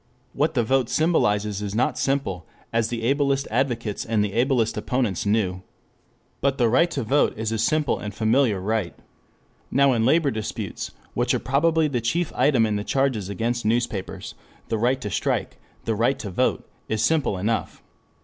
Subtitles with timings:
[0.33, 5.27] What the vote symbolizes is not simple, as the ablest advocates and the ablest opponents
[5.27, 5.61] knew.
[6.39, 8.95] But the right to vote is a simple and familiar right.
[9.69, 14.33] Now in labor disputes, which are probably the chief item in the charges against newspapers,
[14.69, 17.83] the right to strike, like the right to vote, is simple enough.